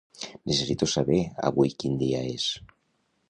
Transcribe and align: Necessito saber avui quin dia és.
Necessito 0.51 0.87
saber 0.93 1.19
avui 1.49 1.73
quin 1.83 1.99
dia 1.99 2.25
és. 2.33 2.47